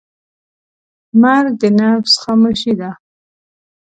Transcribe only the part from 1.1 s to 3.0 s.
مرګ د نفس خاموشي ده.